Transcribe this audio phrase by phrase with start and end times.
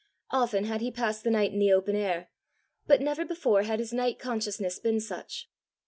[0.31, 2.31] Often had he passed the night in the open air,
[2.87, 5.47] but never before had his night consciousness been such!